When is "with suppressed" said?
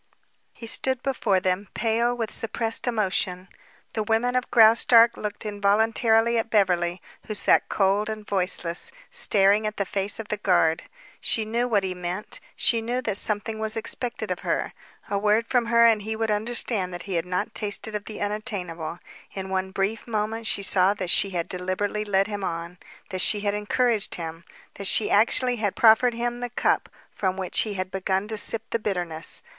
2.17-2.87